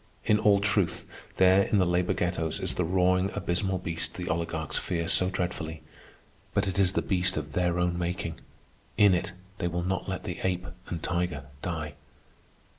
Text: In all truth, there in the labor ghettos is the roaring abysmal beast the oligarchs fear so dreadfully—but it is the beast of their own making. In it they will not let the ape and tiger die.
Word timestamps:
In 0.25 0.39
all 0.39 0.59
truth, 0.59 1.05
there 1.37 1.61
in 1.61 1.77
the 1.77 1.85
labor 1.85 2.15
ghettos 2.15 2.59
is 2.59 2.73
the 2.73 2.83
roaring 2.83 3.29
abysmal 3.35 3.77
beast 3.77 4.15
the 4.15 4.29
oligarchs 4.29 4.75
fear 4.79 5.07
so 5.07 5.29
dreadfully—but 5.29 6.67
it 6.67 6.79
is 6.79 6.93
the 6.93 7.03
beast 7.03 7.37
of 7.37 7.53
their 7.53 7.77
own 7.77 7.99
making. 7.99 8.39
In 8.97 9.13
it 9.13 9.31
they 9.59 9.67
will 9.67 9.83
not 9.83 10.09
let 10.09 10.23
the 10.23 10.39
ape 10.41 10.65
and 10.87 11.03
tiger 11.03 11.43
die. 11.61 11.93